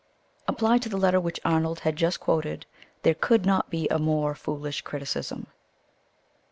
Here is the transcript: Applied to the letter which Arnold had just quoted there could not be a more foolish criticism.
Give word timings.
Applied 0.47 0.81
to 0.81 0.89
the 0.89 0.97
letter 0.97 1.19
which 1.19 1.39
Arnold 1.45 1.81
had 1.81 1.95
just 1.95 2.19
quoted 2.19 2.65
there 3.03 3.13
could 3.13 3.45
not 3.45 3.69
be 3.69 3.87
a 3.89 3.99
more 3.99 4.33
foolish 4.33 4.81
criticism. 4.81 5.45